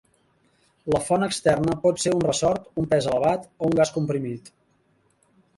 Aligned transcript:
La 0.95 1.01
font 1.09 1.25
externa 1.25 1.75
pot 1.83 2.01
ser 2.05 2.13
un 2.21 2.25
ressort, 2.29 2.65
un 2.85 2.89
pes 2.95 3.11
elevat, 3.13 3.47
o 3.63 3.71
un 3.71 3.79
gas 3.81 3.95
comprimit. 3.99 4.55